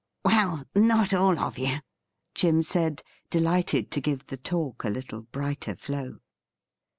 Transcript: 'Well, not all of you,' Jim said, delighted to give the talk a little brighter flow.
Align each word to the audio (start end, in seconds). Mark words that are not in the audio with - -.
'Well, 0.25 0.65
not 0.75 1.13
all 1.13 1.37
of 1.37 1.59
you,' 1.59 1.77
Jim 2.33 2.63
said, 2.63 3.03
delighted 3.29 3.91
to 3.91 4.01
give 4.01 4.25
the 4.25 4.37
talk 4.37 4.83
a 4.83 4.89
little 4.89 5.21
brighter 5.21 5.75
flow. 5.75 6.17